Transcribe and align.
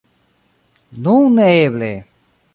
Nun 1.03 1.29
neeble! 1.41 1.93